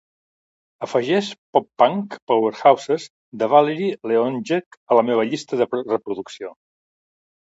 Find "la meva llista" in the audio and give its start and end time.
5.01-5.59